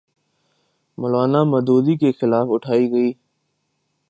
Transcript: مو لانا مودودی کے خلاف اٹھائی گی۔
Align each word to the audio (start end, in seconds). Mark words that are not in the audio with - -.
مو 0.97 1.05
لانا 1.13 1.41
مودودی 1.51 1.93
کے 2.01 2.09
خلاف 2.19 2.47
اٹھائی 2.53 2.85
گی۔ 2.93 3.07